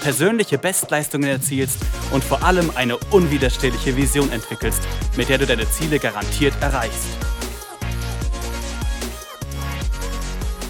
persönliche 0.00 0.58
Bestleistungen 0.58 1.28
erzielst 1.28 1.78
und 2.12 2.22
vor 2.22 2.42
allem 2.42 2.70
eine 2.74 2.96
unwiderstehliche 3.10 3.96
Vision 3.96 4.30
entwickelst, 4.32 4.82
mit 5.16 5.28
der 5.28 5.38
du 5.38 5.46
deine 5.46 5.68
Ziele 5.68 5.98
garantiert 5.98 6.54
erreichst. 6.60 7.08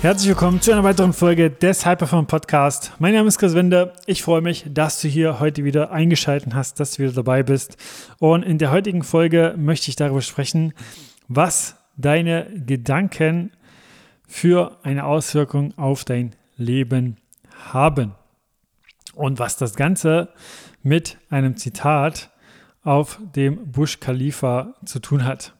Herzlich 0.00 0.28
willkommen 0.28 0.60
zu 0.60 0.70
einer 0.70 0.84
weiteren 0.84 1.12
Folge 1.12 1.50
des 1.50 1.84
Hyperform 1.84 2.26
Podcast. 2.26 2.92
Mein 3.00 3.14
Name 3.14 3.26
ist 3.26 3.38
Chris 3.38 3.54
Wende. 3.54 3.94
Ich 4.06 4.22
freue 4.22 4.40
mich, 4.40 4.64
dass 4.68 5.00
du 5.00 5.08
hier 5.08 5.40
heute 5.40 5.64
wieder 5.64 5.90
eingeschaltet 5.90 6.54
hast, 6.54 6.78
dass 6.78 6.92
du 6.92 7.02
wieder 7.02 7.12
dabei 7.12 7.42
bist. 7.42 7.76
Und 8.20 8.44
in 8.44 8.58
der 8.58 8.70
heutigen 8.70 9.02
Folge 9.02 9.54
möchte 9.56 9.88
ich 9.88 9.96
darüber 9.96 10.22
sprechen, 10.22 10.72
was 11.26 11.74
deine 11.96 12.46
Gedanken 12.64 13.50
für 14.28 14.78
eine 14.84 15.04
Auswirkung 15.04 15.76
auf 15.76 16.04
dein 16.04 16.36
Leben 16.56 17.16
haben 17.72 18.14
und 19.18 19.38
was 19.38 19.56
das 19.56 19.74
Ganze 19.74 20.28
mit 20.82 21.18
einem 21.28 21.56
Zitat 21.56 22.30
auf 22.82 23.18
dem 23.34 23.72
Bush 23.72 24.00
Khalifa 24.00 24.74
zu 24.84 25.00
tun 25.00 25.24
hat. 25.24 25.54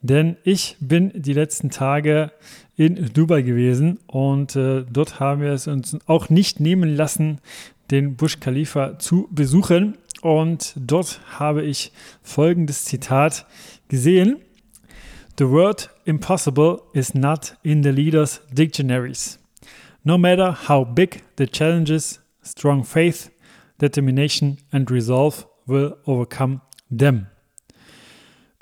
Denn 0.00 0.36
ich 0.42 0.76
bin 0.80 1.12
die 1.14 1.34
letzten 1.34 1.70
Tage 1.70 2.32
in 2.76 3.12
Dubai 3.12 3.42
gewesen 3.42 4.00
und 4.06 4.56
äh, 4.56 4.84
dort 4.90 5.20
haben 5.20 5.42
wir 5.42 5.52
es 5.52 5.68
uns 5.68 5.96
auch 6.06 6.30
nicht 6.30 6.58
nehmen 6.58 6.96
lassen, 6.96 7.40
den 7.90 8.16
Bush 8.16 8.40
Khalifa 8.40 8.98
zu 8.98 9.28
besuchen. 9.30 9.98
Und 10.22 10.74
dort 10.76 11.20
habe 11.38 11.62
ich 11.62 11.92
folgendes 12.22 12.84
Zitat 12.86 13.46
gesehen. 13.88 14.38
The 15.38 15.48
word 15.48 15.90
impossible 16.04 16.82
is 16.92 17.14
not 17.14 17.56
in 17.62 17.82
the 17.82 17.90
leaders' 17.90 18.40
dictionaries. 18.50 19.38
No 20.04 20.18
matter 20.18 20.68
how 20.68 20.84
big 20.84 21.22
the 21.38 21.46
challenges 21.46 22.21
strong 22.42 22.84
faith, 22.84 23.30
determination 23.80 24.58
and 24.70 24.90
resolve 24.90 25.46
will 25.66 25.96
overcome 26.04 26.60
them. 26.90 27.26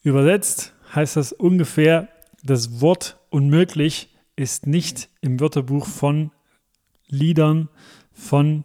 Übersetzt 0.02 0.72
heißt 0.94 1.16
das 1.16 1.32
ungefähr, 1.32 2.08
das 2.42 2.80
Wort 2.80 3.18
unmöglich 3.30 4.16
ist 4.36 4.66
nicht 4.66 5.10
im 5.20 5.40
Wörterbuch 5.40 5.86
von 5.86 6.30
Liedern, 7.06 7.68
von 8.12 8.64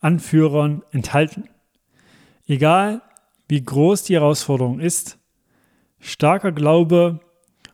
Anführern 0.00 0.82
enthalten. 0.92 1.48
Egal 2.46 3.02
wie 3.48 3.62
groß 3.62 4.04
die 4.04 4.14
Herausforderung 4.14 4.78
ist, 4.78 5.18
starker 5.98 6.52
Glaube 6.52 7.20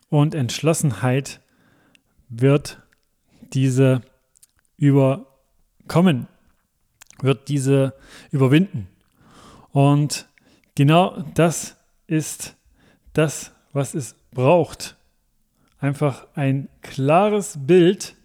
und 0.09 0.33
Entschlossenheit 0.33 1.41
wird 2.29 2.81
diese 3.53 4.01
überkommen 4.77 6.27
wird 7.23 7.49
diese 7.49 7.93
überwinden. 8.31 8.87
Und 9.71 10.27
genau 10.75 11.23
das 11.33 11.77
ist 12.05 12.55
das, 13.13 13.51
was 13.71 13.95
es 13.95 14.15
braucht. 14.31 14.97
Einfach 15.79 16.27
ein 16.35 16.69
klares 16.81 17.57
Bild, 17.59 18.15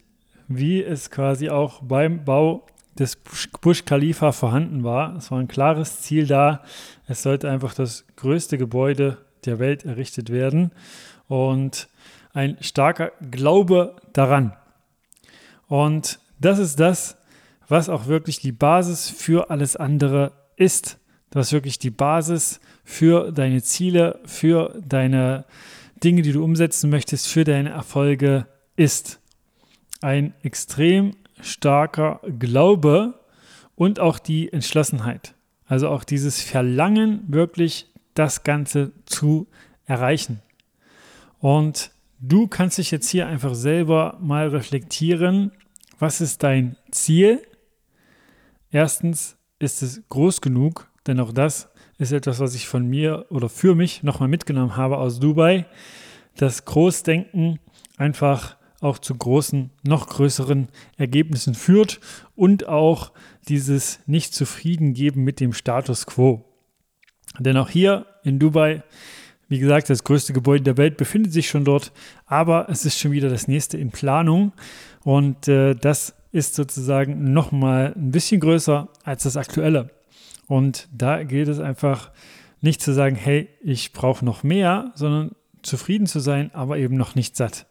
wie 0.49 0.83
es 0.83 1.11
quasi 1.11 1.49
auch 1.49 1.83
beim 1.83 2.25
Bau 2.25 2.67
des 2.99 3.17
Bush 3.61 3.85
Khalifa 3.85 4.33
vorhanden 4.33 4.83
war. 4.85 5.17
Es 5.17 5.31
war 5.31 5.39
ein 5.39 5.49
klares 5.49 6.01
Ziel 6.01 6.27
da. 6.27 6.63
Es 7.07 7.23
sollte 7.23 7.49
einfach 7.49 7.75
das 7.75 8.05
größte 8.17 8.59
Gebäude 8.59 9.19
der 9.45 9.59
Welt 9.59 9.85
errichtet 9.85 10.31
werden 10.31 10.73
und 11.29 11.89
ein 12.33 12.57
starker 12.61 13.13
Glaube 13.31 13.97
daran. 14.13 14.57
Und 15.69 16.19
das 16.41 16.59
ist 16.59 16.81
das, 16.81 17.18
was 17.69 17.89
auch 17.89 18.07
wirklich 18.07 18.41
die 18.41 18.53
Basis 18.53 19.09
für 19.11 19.51
alles 19.51 19.77
andere 19.77 20.33
ist. 20.57 20.99
Was 21.33 21.53
wirklich 21.53 21.79
die 21.79 21.91
Basis 21.91 22.61
für 22.85 23.33
deine 23.33 23.63
Ziele, 23.63 24.19
für 24.25 24.75
deine 24.83 25.45
Dinge, 26.03 26.23
die 26.23 26.33
du 26.33 26.43
umsetzen 26.43 26.89
möchtest, 26.89 27.29
für 27.29 27.45
deine 27.45 27.71
Erfolge 27.71 28.47
ist. 28.77 29.21
Ein 30.01 30.33
extrem 30.43 31.17
starker 31.41 32.21
Glaube 32.39 33.21
und 33.75 34.01
auch 34.01 34.19
die 34.19 34.53
Entschlossenheit. 34.53 35.35
Also 35.67 35.89
auch 35.89 36.05
dieses 36.05 36.43
Verlangen, 36.43 37.25
wirklich 37.29 37.89
das 38.15 38.43
Ganze 38.43 38.93
zu 39.05 39.47
erreichen. 39.85 40.41
Und 41.41 41.91
du 42.21 42.49
kannst 42.49 42.79
dich 42.79 42.91
jetzt 42.91 43.09
hier 43.11 43.27
einfach 43.27 43.55
selber 43.55 44.17
mal 44.21 44.49
reflektieren, 44.49 45.53
was 45.99 46.21
ist 46.21 46.43
dein 46.43 46.77
Ziel? 46.91 47.43
Erstens 48.71 49.37
ist 49.59 49.83
es 49.83 50.03
groß 50.09 50.41
genug, 50.41 50.89
denn 51.07 51.21
auch 51.21 51.33
das 51.33 51.69
ist 51.99 52.13
etwas, 52.13 52.39
was 52.39 52.55
ich 52.55 52.69
von 52.69 52.87
mir 52.87 53.27
oder 53.31 53.49
für 53.49 53.75
mich 53.75 54.03
nochmal 54.03 54.29
mitgenommen 54.29 54.77
habe 54.77 54.99
aus 54.99 55.19
Dubai. 55.19 55.67
Das 56.37 56.65
Großdenken 56.65 57.59
einfach 57.97 58.57
auch 58.81 58.99
zu 58.99 59.15
großen, 59.15 59.71
noch 59.83 60.07
größeren 60.07 60.69
Ergebnissen 60.97 61.55
führt 61.55 61.99
und 62.37 62.69
auch 62.69 63.13
dieses 63.49 64.01
Nicht-Zufrieden-Geben 64.07 65.25
mit 65.25 65.41
dem 65.41 65.53
Status 65.53 66.07
quo. 66.07 66.45
Denn 67.39 67.57
auch 67.57 67.69
hier 67.69 68.07
in 68.23 68.39
Dubai, 68.39 68.85
wie 69.49 69.59
gesagt, 69.59 69.91
das 69.91 70.05
größte 70.05 70.33
Gebäude 70.33 70.65
der 70.65 70.77
Welt 70.77 70.97
befindet 70.97 71.33
sich 71.33 71.49
schon 71.49 71.65
dort, 71.65 71.93
aber 72.27 72.69
es 72.69 72.85
ist 72.85 72.99
schon 72.99 73.13
wieder 73.13 73.31
das 73.31 73.49
nächste 73.49 73.79
in 73.79 73.91
Planung 73.91 74.53
und 75.03 75.49
äh, 75.49 75.75
das 75.75 76.15
ist 76.33 76.55
sozusagen 76.55 77.33
nochmal 77.33 77.95
ein 77.97 78.11
bisschen 78.11 78.41
größer 78.41 78.89
als 79.05 79.23
das 79.23 79.37
aktuelle. 79.37 79.91
Und 80.47 80.89
da 80.93 81.23
gilt 81.23 81.49
es 81.49 81.61
einfach 81.61 82.11
nicht 82.61 82.83
zu 82.83 82.93
sagen, 82.93 83.17
hey, 83.17 83.49
ich 83.63 83.93
brauche 83.93 84.25
noch 84.25 84.43
mehr, 84.43 84.93
sondern 84.95 85.33
zufrieden 85.63 86.07
zu 86.07 86.21
sein, 86.21 86.51
aber 86.55 86.79
eben 86.79 86.97
noch 86.97 87.15
nicht 87.15 87.37
satt. 87.37 87.67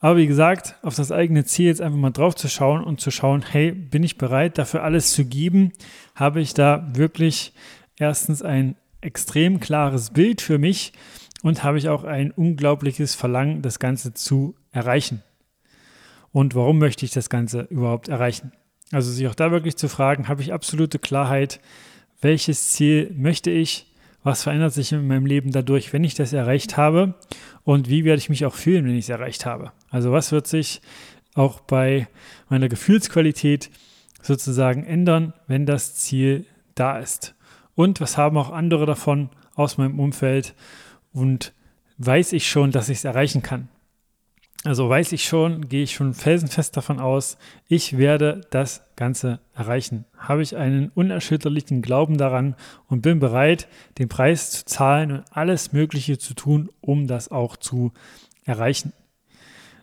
Aber 0.00 0.16
wie 0.16 0.26
gesagt, 0.26 0.76
auf 0.82 0.94
das 0.94 1.10
eigene 1.10 1.44
Ziel 1.44 1.66
jetzt 1.66 1.80
einfach 1.80 1.98
mal 1.98 2.10
drauf 2.10 2.36
zu 2.36 2.48
schauen 2.48 2.84
und 2.84 3.00
zu 3.00 3.10
schauen, 3.10 3.42
hey, 3.42 3.72
bin 3.72 4.04
ich 4.04 4.16
bereit, 4.16 4.56
dafür 4.56 4.84
alles 4.84 5.12
zu 5.12 5.24
geben? 5.24 5.72
Habe 6.14 6.40
ich 6.40 6.54
da 6.54 6.88
wirklich 6.92 7.52
erstens 7.98 8.42
ein 8.42 8.76
extrem 9.00 9.58
klares 9.58 10.10
Bild 10.10 10.40
für 10.40 10.58
mich 10.58 10.92
und 11.42 11.64
habe 11.64 11.78
ich 11.78 11.88
auch 11.88 12.04
ein 12.04 12.30
unglaubliches 12.30 13.16
Verlangen, 13.16 13.62
das 13.62 13.80
Ganze 13.80 14.14
zu 14.14 14.54
erreichen? 14.70 15.22
Und 16.32 16.54
warum 16.54 16.78
möchte 16.78 17.04
ich 17.04 17.12
das 17.12 17.30
Ganze 17.30 17.62
überhaupt 17.70 18.08
erreichen. 18.08 18.52
Also 18.90 19.10
sich 19.10 19.26
auch 19.28 19.34
da 19.34 19.50
wirklich 19.50 19.76
zu 19.76 19.88
fragen, 19.88 20.28
habe 20.28 20.42
ich 20.42 20.52
absolute 20.52 20.98
Klarheit, 20.98 21.60
welches 22.20 22.70
Ziel 22.70 23.14
möchte 23.16 23.50
ich, 23.50 23.86
was 24.22 24.42
verändert 24.42 24.72
sich 24.72 24.92
in 24.92 25.06
meinem 25.06 25.26
Leben 25.26 25.52
dadurch, 25.52 25.92
wenn 25.92 26.04
ich 26.04 26.14
das 26.14 26.32
erreicht 26.32 26.76
habe 26.76 27.14
und 27.64 27.88
wie 27.88 28.04
werde 28.04 28.18
ich 28.18 28.28
mich 28.28 28.44
auch 28.44 28.54
fühlen, 28.54 28.84
wenn 28.84 28.94
ich 28.96 29.04
es 29.04 29.08
erreicht 29.08 29.46
habe. 29.46 29.72
Also 29.90 30.12
was 30.12 30.32
wird 30.32 30.46
sich 30.46 30.80
auch 31.34 31.60
bei 31.60 32.08
meiner 32.48 32.68
Gefühlsqualität 32.68 33.70
sozusagen 34.22 34.84
ändern, 34.84 35.32
wenn 35.46 35.66
das 35.66 35.94
Ziel 35.94 36.46
da 36.74 36.98
ist. 36.98 37.34
Und 37.74 38.00
was 38.00 38.16
haben 38.16 38.36
auch 38.36 38.50
andere 38.50 38.86
davon 38.86 39.30
aus 39.54 39.78
meinem 39.78 40.00
Umfeld 40.00 40.54
und 41.12 41.52
weiß 41.98 42.32
ich 42.32 42.48
schon, 42.48 42.72
dass 42.72 42.88
ich 42.88 42.98
es 42.98 43.04
erreichen 43.04 43.42
kann. 43.42 43.68
Also 44.68 44.86
weiß 44.86 45.12
ich 45.12 45.24
schon, 45.24 45.70
gehe 45.70 45.82
ich 45.82 45.94
schon 45.94 46.12
felsenfest 46.12 46.76
davon 46.76 47.00
aus, 47.00 47.38
ich 47.68 47.96
werde 47.96 48.42
das 48.50 48.82
Ganze 48.96 49.40
erreichen. 49.54 50.04
Habe 50.14 50.42
ich 50.42 50.56
einen 50.56 50.90
unerschütterlichen 50.90 51.80
Glauben 51.80 52.18
daran 52.18 52.54
und 52.86 53.00
bin 53.00 53.18
bereit, 53.18 53.66
den 53.96 54.10
Preis 54.10 54.50
zu 54.50 54.66
zahlen 54.66 55.10
und 55.10 55.24
alles 55.30 55.72
Mögliche 55.72 56.18
zu 56.18 56.34
tun, 56.34 56.68
um 56.82 57.06
das 57.06 57.30
auch 57.30 57.56
zu 57.56 57.92
erreichen. 58.44 58.92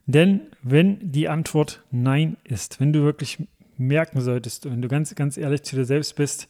Denn 0.06 0.42
wenn 0.62 1.12
die 1.12 1.30
Antwort 1.30 1.82
Nein 1.90 2.38
ist, 2.44 2.80
wenn 2.80 2.94
du 2.94 3.02
wirklich 3.02 3.40
merken 3.78 4.22
solltest, 4.22 4.70
wenn 4.70 4.84
du 4.84 4.88
ganz, 4.88 5.16
ganz 5.16 5.36
ehrlich 5.36 5.64
zu 5.64 5.78
dir 5.78 5.86
selbst 5.86 6.16
bist, 6.16 6.48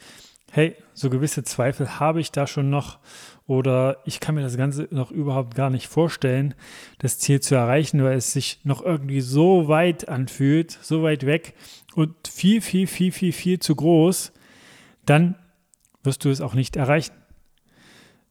hey, 0.56 0.74
so 0.94 1.10
gewisse 1.10 1.44
Zweifel 1.44 2.00
habe 2.00 2.22
ich 2.22 2.32
da 2.32 2.48
schon 2.48 2.70
noch 2.70 3.00
oder 3.46 3.98
ich 4.06 4.22
kann 4.22 4.36
mir 4.36 4.42
das 4.42 4.56
Ganze 4.56 4.88
noch 4.90 5.12
überhaupt 5.12 5.54
gar 5.54 5.70
nicht 5.70 5.88
vorstellen, 5.88 6.54
das 6.98 7.20
Ziel 7.20 7.42
zu 7.42 7.56
erreichen, 7.56 8.02
weil 8.02 8.16
es 8.16 8.32
sich 8.32 8.62
noch 8.64 8.82
irgendwie 8.82 9.20
so 9.20 9.68
weit 9.68 10.08
anfühlt, 10.08 10.72
so 10.82 11.04
weit 11.04 11.26
weg 11.26 11.56
und 11.94 12.16
viel, 12.26 12.62
viel, 12.62 12.88
viel, 12.88 13.12
viel, 13.12 13.34
viel 13.34 13.60
zu 13.60 13.76
groß, 13.76 14.32
dann 15.06 15.36
wirst 16.04 16.24
du 16.24 16.30
es 16.30 16.40
auch 16.40 16.54
nicht 16.54 16.78
erreichen. 16.78 17.16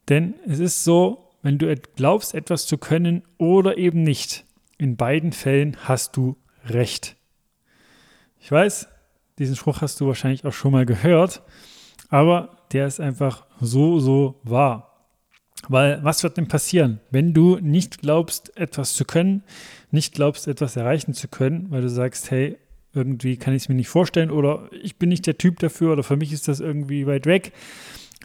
Denn 0.09 0.35
es 0.47 0.61
ist 0.61 0.83
so, 0.83 1.29
wenn 1.43 1.59
du 1.59 1.75
glaubst, 1.95 2.35
etwas 2.35 2.65
zu 2.65 2.79
können 2.79 3.23
oder 3.37 3.77
eben 3.77 4.03
nicht. 4.03 4.47
In 4.79 4.97
beiden 4.97 5.33
Fällen 5.33 5.77
hast 5.85 6.17
du 6.17 6.39
recht. 6.65 7.17
Ich 8.41 8.51
weiß, 8.51 8.89
diesen 9.39 9.57
Spruch 9.57 9.83
hast 9.83 10.01
du 10.01 10.07
wahrscheinlich 10.07 10.47
auch 10.47 10.55
schon 10.55 10.73
mal 10.73 10.87
gehört, 10.87 11.43
aber 12.15 12.51
der 12.73 12.87
ist 12.87 13.01
einfach 13.01 13.45
so, 13.61 13.99
so 13.99 14.41
wahr. 14.45 15.11
Weil 15.69 15.99
was 16.05 16.23
wird 16.23 16.37
denn 16.37 16.47
passieren, 16.47 17.01
wenn 17.11 17.35
du 17.35 17.59
nicht 17.61 18.03
glaubst, 18.03 18.57
etwas 18.57 18.95
zu 18.95 19.05
können, 19.05 19.43
nicht 19.91 20.15
glaubst, 20.15 20.47
etwas 20.47 20.77
erreichen 20.77 21.13
zu 21.13 21.27
können, 21.27 21.73
weil 21.73 21.83
du 21.83 21.89
sagst, 21.89 22.31
hey, 22.31 22.57
irgendwie 22.93 23.37
kann 23.37 23.53
ich 23.53 23.65
es 23.65 23.69
mir 23.69 23.75
nicht 23.75 23.89
vorstellen 23.89 24.31
oder 24.31 24.69
ich 24.71 24.97
bin 24.97 25.09
nicht 25.09 25.27
der 25.27 25.39
Typ 25.39 25.59
dafür 25.59 25.91
oder 25.91 26.05
für 26.05 26.17
mich 26.17 26.33
ist 26.33 26.47
das 26.47 26.61
irgendwie 26.61 27.05
weit 27.09 27.27
weg, 27.27 27.53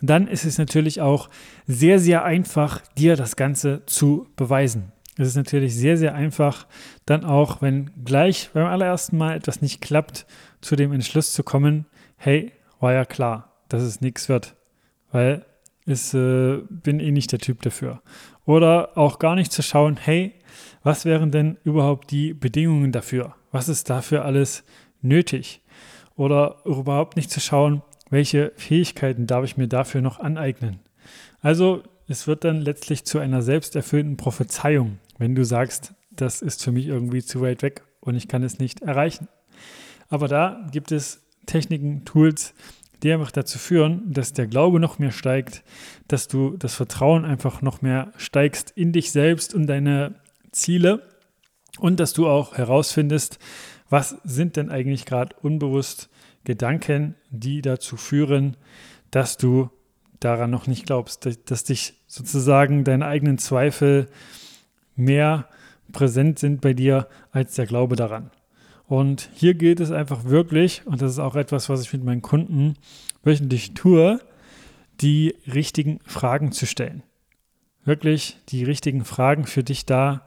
dann 0.03 0.27
ist 0.27 0.45
es 0.45 0.59
natürlich 0.59 1.01
auch 1.01 1.27
sehr, 1.65 1.97
sehr 1.97 2.23
einfach, 2.23 2.81
dir 2.95 3.15
das 3.15 3.37
Ganze 3.37 3.81
zu 3.87 4.27
beweisen. 4.35 4.91
Es 5.17 5.29
ist 5.29 5.35
natürlich 5.35 5.75
sehr, 5.75 5.97
sehr 5.97 6.13
einfach, 6.13 6.67
dann 7.07 7.25
auch, 7.25 7.63
wenn 7.63 7.89
gleich 8.05 8.51
beim 8.53 8.67
allerersten 8.67 9.17
Mal 9.17 9.35
etwas 9.35 9.63
nicht 9.63 9.81
klappt, 9.81 10.27
zu 10.61 10.75
dem 10.75 10.93
Entschluss 10.93 11.33
zu 11.33 11.41
kommen, 11.41 11.87
hey, 12.17 12.51
war 12.79 12.93
ja 12.93 13.03
klar, 13.03 13.48
dass 13.69 13.81
es 13.81 14.01
nichts 14.01 14.27
wird, 14.29 14.55
weil 15.11 15.45
ich 15.85 16.13
äh, 16.13 16.57
bin 16.69 16.99
eh 16.99 17.11
nicht 17.11 17.31
der 17.31 17.39
Typ 17.39 17.61
dafür. 17.61 18.01
Oder 18.45 18.97
auch 18.97 19.19
gar 19.19 19.35
nicht 19.35 19.51
zu 19.51 19.61
schauen, 19.61 19.97
hey, 19.97 20.33
was 20.83 21.05
wären 21.05 21.31
denn 21.31 21.57
überhaupt 21.63 22.11
die 22.11 22.33
Bedingungen 22.33 22.91
dafür? 22.91 23.35
Was 23.51 23.69
ist 23.69 23.89
dafür 23.89 24.25
alles 24.25 24.63
nötig? 25.01 25.61
Oder 26.15 26.57
überhaupt 26.65 27.15
nicht 27.15 27.31
zu 27.31 27.39
schauen, 27.39 27.81
welche 28.09 28.51
Fähigkeiten 28.55 29.27
darf 29.27 29.45
ich 29.45 29.57
mir 29.57 29.67
dafür 29.67 30.01
noch 30.01 30.19
aneignen? 30.19 30.79
Also 31.41 31.83
es 32.07 32.27
wird 32.27 32.43
dann 32.43 32.61
letztlich 32.61 33.05
zu 33.05 33.19
einer 33.19 33.41
selbsterfüllenden 33.41 34.17
Prophezeiung, 34.17 34.99
wenn 35.17 35.35
du 35.35 35.45
sagst, 35.45 35.93
das 36.11 36.41
ist 36.41 36.63
für 36.63 36.71
mich 36.71 36.87
irgendwie 36.87 37.23
zu 37.23 37.41
weit 37.41 37.61
weg 37.61 37.83
und 37.99 38.15
ich 38.15 38.27
kann 38.27 38.43
es 38.43 38.59
nicht 38.59 38.81
erreichen. 38.81 39.27
Aber 40.09 40.27
da 40.27 40.67
gibt 40.71 40.91
es 40.91 41.21
Techniken, 41.45 42.03
Tools, 42.05 42.53
die 43.03 43.11
einfach 43.11 43.31
dazu 43.31 43.57
führen, 43.57 44.11
dass 44.11 44.33
der 44.33 44.47
Glaube 44.47 44.79
noch 44.79 44.99
mehr 44.99 45.11
steigt, 45.11 45.63
dass 46.07 46.27
du 46.27 46.57
das 46.57 46.73
Vertrauen 46.75 47.25
einfach 47.25 47.61
noch 47.61 47.81
mehr 47.81 48.11
steigst 48.17 48.71
in 48.71 48.91
dich 48.91 49.11
selbst 49.11 49.53
und 49.53 49.67
deine 49.67 50.15
Ziele 50.51 51.07
und 51.79 51.99
dass 51.99 52.13
du 52.13 52.27
auch 52.27 52.57
herausfindest, 52.57 53.39
was 53.89 54.17
sind 54.23 54.55
denn 54.55 54.69
eigentlich 54.69 55.05
gerade 55.05 55.35
unbewusst 55.41 56.09
Gedanken, 56.43 57.15
die 57.29 57.61
dazu 57.61 57.97
führen, 57.97 58.57
dass 59.11 59.37
du 59.37 59.69
daran 60.19 60.51
noch 60.51 60.67
nicht 60.67 60.85
glaubst, 60.85 61.25
dass, 61.25 61.63
dich 61.63 61.93
sozusagen 62.07 62.83
deine 62.83 63.05
eigenen 63.05 63.37
Zweifel 63.37 64.07
mehr 64.95 65.47
präsent 65.91 66.39
sind 66.39 66.61
bei 66.61 66.73
dir 66.73 67.07
als 67.31 67.55
der 67.55 67.65
Glaube 67.65 67.95
daran. 67.95 68.31
Und 68.89 69.29
hier 69.35 69.53
geht 69.53 69.79
es 69.79 69.91
einfach 69.91 70.23
wirklich, 70.23 70.81
und 70.87 70.99
das 71.03 71.11
ist 71.11 71.19
auch 71.19 71.35
etwas, 71.35 71.69
was 71.69 71.83
ich 71.83 71.93
mit 71.93 72.03
meinen 72.03 72.23
Kunden 72.23 72.73
wöchentlich 73.23 73.75
tue, 73.75 74.19
die 74.99 75.35
richtigen 75.45 75.99
Fragen 76.05 76.51
zu 76.51 76.65
stellen. 76.65 77.03
Wirklich 77.85 78.39
die 78.49 78.63
richtigen 78.63 79.05
Fragen 79.05 79.45
für 79.45 79.63
dich 79.63 79.85
da 79.85 80.25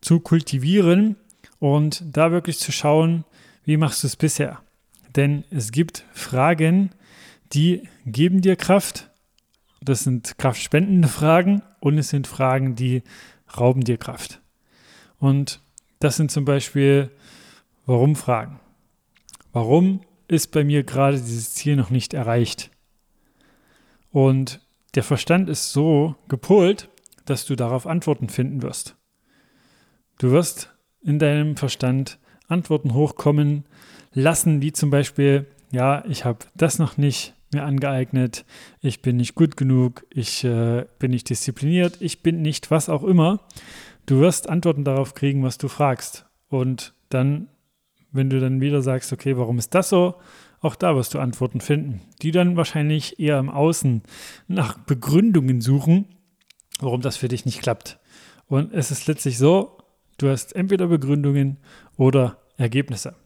zu 0.00 0.18
kultivieren 0.18 1.16
und 1.58 2.02
da 2.06 2.32
wirklich 2.32 2.58
zu 2.58 2.72
schauen, 2.72 3.24
wie 3.64 3.76
machst 3.76 4.02
du 4.02 4.06
es 4.06 4.16
bisher? 4.16 4.62
Denn 5.14 5.44
es 5.50 5.70
gibt 5.70 6.06
Fragen, 6.14 6.92
die 7.52 7.82
geben 8.06 8.40
dir 8.40 8.56
Kraft. 8.56 9.10
Das 9.82 10.04
sind 10.04 10.38
kraftspendende 10.38 11.08
Fragen 11.08 11.60
und 11.80 11.98
es 11.98 12.08
sind 12.08 12.26
Fragen, 12.26 12.76
die 12.76 13.02
rauben 13.58 13.84
dir 13.84 13.98
Kraft. 13.98 14.40
Und 15.18 15.60
das 15.98 16.16
sind 16.16 16.30
zum 16.30 16.46
Beispiel 16.46 17.10
Warum-Fragen. 17.90 18.60
Warum 19.52 20.02
ist 20.28 20.52
bei 20.52 20.62
mir 20.62 20.84
gerade 20.84 21.16
dieses 21.16 21.54
Ziel 21.54 21.74
noch 21.74 21.90
nicht 21.90 22.14
erreicht? 22.14 22.70
Und 24.12 24.60
der 24.94 25.02
Verstand 25.02 25.48
ist 25.48 25.72
so 25.72 26.14
gepolt, 26.28 26.88
dass 27.24 27.46
du 27.46 27.56
darauf 27.56 27.88
Antworten 27.88 28.28
finden 28.28 28.62
wirst. 28.62 28.94
Du 30.18 30.30
wirst 30.30 30.72
in 31.02 31.18
deinem 31.18 31.56
Verstand 31.56 32.20
Antworten 32.46 32.94
hochkommen 32.94 33.64
lassen, 34.12 34.62
wie 34.62 34.72
zum 34.72 34.90
Beispiel, 34.90 35.48
ja, 35.72 36.04
ich 36.04 36.24
habe 36.24 36.46
das 36.54 36.78
noch 36.78 36.96
nicht 36.96 37.34
mir 37.52 37.64
angeeignet, 37.64 38.44
ich 38.80 39.02
bin 39.02 39.16
nicht 39.16 39.34
gut 39.34 39.56
genug, 39.56 40.06
ich 40.10 40.44
äh, 40.44 40.86
bin 41.00 41.10
nicht 41.10 41.28
diszipliniert, 41.28 42.00
ich 42.00 42.22
bin 42.22 42.40
nicht 42.40 42.70
was 42.70 42.88
auch 42.88 43.02
immer. 43.02 43.40
Du 44.06 44.20
wirst 44.20 44.48
Antworten 44.48 44.84
darauf 44.84 45.14
kriegen, 45.14 45.42
was 45.42 45.58
du 45.58 45.66
fragst. 45.66 46.26
Und 46.48 46.94
dann, 47.08 47.48
wenn 48.12 48.30
du 48.30 48.40
dann 48.40 48.60
wieder 48.60 48.82
sagst, 48.82 49.12
okay, 49.12 49.36
warum 49.36 49.58
ist 49.58 49.74
das 49.74 49.88
so? 49.88 50.14
Auch 50.60 50.74
da 50.74 50.94
wirst 50.94 51.14
du 51.14 51.18
Antworten 51.18 51.60
finden, 51.60 52.02
die 52.22 52.32
dann 52.32 52.56
wahrscheinlich 52.56 53.18
eher 53.18 53.38
im 53.38 53.48
Außen 53.48 54.02
nach 54.48 54.78
Begründungen 54.78 55.60
suchen, 55.60 56.06
warum 56.80 57.00
das 57.00 57.16
für 57.16 57.28
dich 57.28 57.46
nicht 57.46 57.62
klappt. 57.62 57.98
Und 58.46 58.72
es 58.72 58.90
ist 58.90 59.06
letztlich 59.06 59.38
so, 59.38 59.80
Du 60.20 60.28
hast 60.28 60.54
entweder 60.54 60.86
Begründungen 60.86 61.56
oder 61.96 62.36
Ergebnisse. 62.58 63.16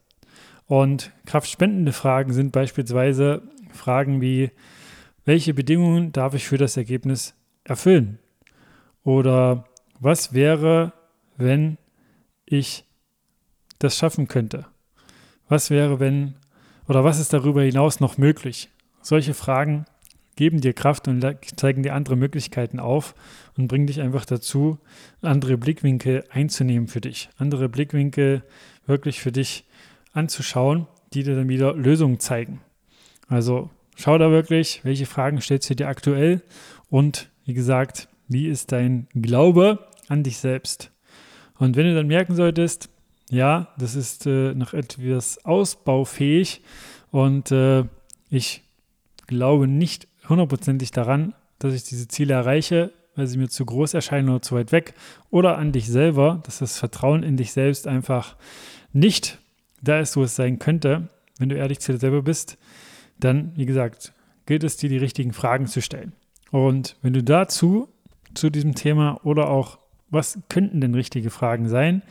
Und 0.66 1.10
kraftspendende 1.26 1.92
Fragen 1.92 2.32
sind 2.32 2.52
beispielsweise 2.52 3.42
Fragen 3.72 4.20
wie, 4.20 4.52
welche 5.24 5.54
Bedingungen 5.54 6.12
darf 6.12 6.34
ich 6.34 6.46
für 6.46 6.56
das 6.56 6.76
Ergebnis 6.76 7.34
erfüllen? 7.64 8.20
Oder 9.02 9.64
was 9.98 10.34
wäre, 10.34 10.92
wenn 11.36 11.78
ich 12.46 12.84
das 13.80 13.98
schaffen 13.98 14.28
könnte? 14.28 14.66
Was 15.48 15.70
wäre, 15.70 16.00
wenn, 16.00 16.34
oder 16.88 17.04
was 17.04 17.20
ist 17.20 17.32
darüber 17.32 17.62
hinaus 17.62 18.00
noch 18.00 18.18
möglich? 18.18 18.70
Solche 19.02 19.34
Fragen 19.34 19.84
geben 20.36 20.60
dir 20.60 20.72
Kraft 20.72 21.06
und 21.08 21.24
zeigen 21.56 21.82
dir 21.82 21.94
andere 21.94 22.16
Möglichkeiten 22.16 22.80
auf 22.80 23.14
und 23.56 23.68
bringen 23.68 23.86
dich 23.86 24.00
einfach 24.00 24.24
dazu, 24.24 24.78
andere 25.22 25.56
Blickwinkel 25.56 26.24
einzunehmen 26.30 26.88
für 26.88 27.00
dich, 27.00 27.28
andere 27.36 27.68
Blickwinkel 27.68 28.42
wirklich 28.86 29.20
für 29.20 29.32
dich 29.32 29.64
anzuschauen, 30.12 30.86
die 31.12 31.22
dir 31.22 31.36
dann 31.36 31.48
wieder 31.48 31.74
Lösungen 31.74 32.18
zeigen. 32.18 32.60
Also 33.28 33.70
schau 33.96 34.18
da 34.18 34.30
wirklich, 34.30 34.80
welche 34.84 35.06
Fragen 35.06 35.40
stellst 35.40 35.70
du 35.70 35.76
dir 35.76 35.88
aktuell 35.88 36.42
und 36.90 37.30
wie 37.44 37.54
gesagt, 37.54 38.08
wie 38.28 38.48
ist 38.48 38.72
dein 38.72 39.06
Glaube 39.14 39.86
an 40.08 40.22
dich 40.22 40.38
selbst? 40.38 40.90
Und 41.56 41.76
wenn 41.76 41.86
du 41.86 41.94
dann 41.94 42.06
merken 42.06 42.34
solltest, 42.34 42.88
ja, 43.30 43.68
das 43.78 43.94
ist 43.94 44.26
äh, 44.26 44.54
noch 44.54 44.74
etwas 44.74 45.44
ausbaufähig 45.44 46.62
und 47.10 47.50
äh, 47.50 47.84
ich 48.30 48.62
glaube 49.26 49.68
nicht 49.68 50.08
hundertprozentig 50.28 50.90
daran, 50.90 51.34
dass 51.58 51.74
ich 51.74 51.84
diese 51.84 52.08
Ziele 52.08 52.34
erreiche, 52.34 52.92
weil 53.16 53.26
sie 53.26 53.38
mir 53.38 53.48
zu 53.48 53.64
groß 53.64 53.94
erscheinen 53.94 54.28
oder 54.28 54.42
zu 54.42 54.54
weit 54.54 54.72
weg. 54.72 54.94
Oder 55.30 55.56
an 55.58 55.72
dich 55.72 55.86
selber, 55.86 56.42
dass 56.44 56.58
das 56.58 56.78
Vertrauen 56.78 57.22
in 57.22 57.36
dich 57.36 57.52
selbst 57.52 57.86
einfach 57.86 58.36
nicht 58.92 59.38
da 59.80 60.00
ist, 60.00 60.16
wo 60.16 60.24
es 60.24 60.36
sein 60.36 60.58
könnte. 60.58 61.08
Wenn 61.38 61.48
du 61.48 61.56
ehrlich 61.56 61.80
zu 61.80 61.92
dir 61.92 61.98
selber 61.98 62.22
bist, 62.22 62.58
dann, 63.18 63.52
wie 63.56 63.66
gesagt, 63.66 64.12
gilt 64.46 64.64
es 64.64 64.76
dir, 64.76 64.88
die 64.88 64.98
richtigen 64.98 65.32
Fragen 65.32 65.66
zu 65.66 65.80
stellen. 65.80 66.12
Und 66.50 66.96
wenn 67.02 67.12
du 67.12 67.22
dazu, 67.22 67.88
zu 68.34 68.50
diesem 68.50 68.74
Thema 68.74 69.20
oder 69.24 69.48
auch, 69.48 69.78
was 70.14 70.38
könnten 70.48 70.80
denn 70.80 70.94
richtige 70.94 71.30
Fragen 71.30 71.68
sein? 71.68 72.02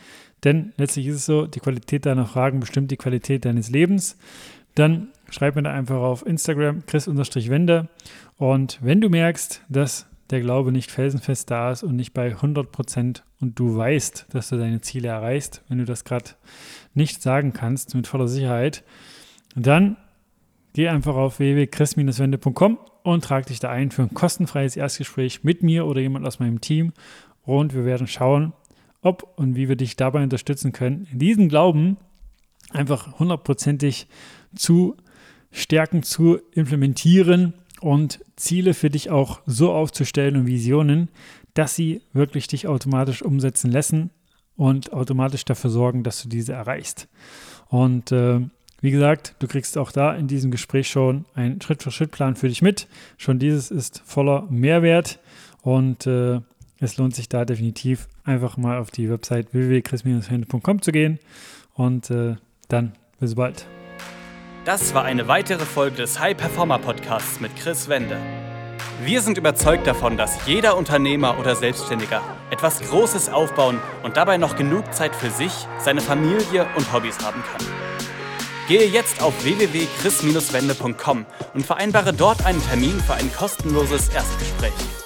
Denn 0.44 0.72
letztlich 0.76 1.06
ist 1.06 1.16
es 1.16 1.26
so, 1.26 1.46
die 1.46 1.60
Qualität 1.60 2.06
deiner 2.06 2.26
Fragen 2.26 2.60
bestimmt 2.60 2.90
die 2.90 2.96
Qualität 2.96 3.44
deines 3.44 3.70
Lebens. 3.70 4.18
Dann 4.74 5.08
schreib 5.30 5.56
mir 5.56 5.62
da 5.62 5.72
einfach 5.72 5.96
auf 5.96 6.26
Instagram 6.26 6.84
chris-wende. 6.86 7.88
Und 8.36 8.78
wenn 8.82 9.00
du 9.00 9.08
merkst, 9.08 9.62
dass 9.68 10.06
der 10.30 10.40
Glaube 10.40 10.72
nicht 10.72 10.90
felsenfest 10.90 11.50
da 11.50 11.70
ist 11.70 11.82
und 11.82 11.96
nicht 11.96 12.14
bei 12.14 12.30
100 12.30 12.72
Prozent 12.72 13.24
und 13.40 13.58
du 13.58 13.76
weißt, 13.76 14.26
dass 14.30 14.48
du 14.48 14.56
deine 14.56 14.80
Ziele 14.80 15.08
erreichst, 15.08 15.62
wenn 15.68 15.78
du 15.78 15.84
das 15.84 16.04
gerade 16.04 16.30
nicht 16.94 17.22
sagen 17.22 17.52
kannst 17.52 17.94
mit 17.94 18.06
voller 18.06 18.28
Sicherheit, 18.28 18.84
dann 19.54 19.96
geh 20.72 20.88
einfach 20.88 21.14
auf 21.14 21.38
www.chris-wende.com 21.38 22.78
und 23.02 23.24
trag 23.24 23.46
dich 23.46 23.60
da 23.60 23.70
ein 23.70 23.90
für 23.90 24.02
ein 24.02 24.14
kostenfreies 24.14 24.76
Erstgespräch 24.76 25.44
mit 25.44 25.62
mir 25.62 25.86
oder 25.86 26.00
jemand 26.00 26.26
aus 26.26 26.38
meinem 26.38 26.60
Team 26.60 26.92
und 27.44 27.74
wir 27.74 27.84
werden 27.84 28.06
schauen, 28.06 28.52
ob 29.02 29.22
und 29.36 29.54
wie 29.54 29.68
wir 29.68 29.76
dich 29.76 29.96
dabei 29.96 30.22
unterstützen 30.22 30.72
können, 30.72 31.06
diesen 31.12 31.48
Glauben 31.48 31.98
einfach 32.70 33.18
hundertprozentig 33.18 34.08
zu 34.54 34.96
stärken, 35.50 36.02
zu 36.02 36.38
implementieren 36.52 37.54
und 37.80 38.20
Ziele 38.36 38.74
für 38.74 38.90
dich 38.90 39.10
auch 39.10 39.40
so 39.46 39.72
aufzustellen 39.72 40.36
und 40.36 40.46
Visionen, 40.46 41.08
dass 41.52 41.76
sie 41.76 42.02
wirklich 42.12 42.48
dich 42.48 42.66
automatisch 42.66 43.22
umsetzen 43.22 43.70
lassen 43.70 44.10
und 44.56 44.92
automatisch 44.92 45.44
dafür 45.44 45.70
sorgen, 45.70 46.02
dass 46.02 46.22
du 46.22 46.28
diese 46.28 46.52
erreichst. 46.52 47.08
Und 47.68 48.10
äh, 48.10 48.40
wie 48.80 48.90
gesagt, 48.90 49.36
du 49.38 49.46
kriegst 49.46 49.78
auch 49.78 49.92
da 49.92 50.14
in 50.14 50.28
diesem 50.28 50.50
Gespräch 50.50 50.88
schon 50.88 51.24
einen 51.34 51.60
Schritt-für-Schritt-Plan 51.60 52.36
für 52.36 52.48
dich 52.48 52.62
mit. 52.62 52.88
Schon 53.16 53.38
dieses 53.38 53.70
ist 53.70 54.02
voller 54.04 54.46
Mehrwert 54.50 55.20
und 55.62 56.06
äh, 56.06 56.40
es 56.84 56.96
lohnt 56.96 57.14
sich 57.14 57.28
da 57.28 57.44
definitiv 57.44 58.08
einfach 58.24 58.56
mal 58.56 58.78
auf 58.78 58.90
die 58.90 59.10
Website 59.10 59.52
www.chris-wende.com 59.52 60.82
zu 60.82 60.92
gehen 60.92 61.18
und 61.74 62.10
äh, 62.10 62.36
dann 62.68 62.92
bis 63.18 63.34
bald. 63.34 63.66
Das 64.64 64.94
war 64.94 65.04
eine 65.04 65.28
weitere 65.28 65.64
Folge 65.64 65.96
des 65.96 66.20
High 66.20 66.36
Performer 66.36 66.78
Podcasts 66.78 67.40
mit 67.40 67.54
Chris 67.56 67.88
Wende. 67.88 68.16
Wir 69.04 69.20
sind 69.20 69.36
überzeugt 69.36 69.86
davon, 69.86 70.16
dass 70.16 70.46
jeder 70.46 70.76
Unternehmer 70.76 71.38
oder 71.38 71.56
Selbstständiger 71.56 72.22
etwas 72.50 72.80
Großes 72.80 73.28
aufbauen 73.28 73.78
und 74.02 74.16
dabei 74.16 74.38
noch 74.38 74.56
genug 74.56 74.94
Zeit 74.94 75.14
für 75.14 75.30
sich, 75.30 75.52
seine 75.78 76.00
Familie 76.00 76.66
und 76.76 76.92
Hobbys 76.92 77.18
haben 77.18 77.42
kann. 77.42 77.66
Gehe 78.68 78.86
jetzt 78.86 79.20
auf 79.20 79.44
www.chris-wende.com 79.44 81.26
und 81.52 81.66
vereinbare 81.66 82.14
dort 82.14 82.46
einen 82.46 82.62
Termin 82.62 82.98
für 83.00 83.14
ein 83.14 83.30
kostenloses 83.34 84.08
Erstgespräch. 84.08 85.03